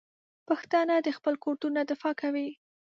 [0.47, 2.49] پښتانه د خپل کلتور نه دفاع کوي.